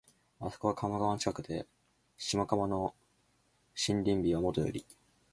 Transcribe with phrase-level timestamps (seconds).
[0.39, 1.67] あそこは鴨川の近くで、
[2.17, 2.95] 下鴨の
[3.87, 4.83] 森林美はもとより、